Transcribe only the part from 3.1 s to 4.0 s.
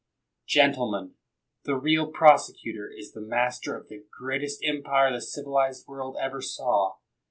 the master of